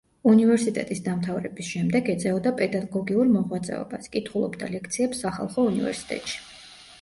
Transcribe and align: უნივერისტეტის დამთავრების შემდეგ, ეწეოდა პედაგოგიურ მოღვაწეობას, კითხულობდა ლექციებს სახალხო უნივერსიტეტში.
უნივერისტეტის 0.29 1.01
დამთავრების 1.07 1.67
შემდეგ, 1.73 2.09
ეწეოდა 2.13 2.53
პედაგოგიურ 2.61 3.29
მოღვაწეობას, 3.35 4.09
კითხულობდა 4.17 4.71
ლექციებს 4.73 5.23
სახალხო 5.27 5.69
უნივერსიტეტში. 5.75 6.43